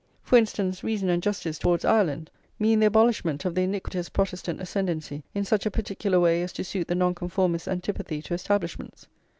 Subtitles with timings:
[0.23, 5.21] For instance, reason and justice towards Ireland mean the abolishment of the iniquitous Protestant ascendency
[5.35, 9.05] in such a particular way as to suit the Nonconformists' antipathy to establishments.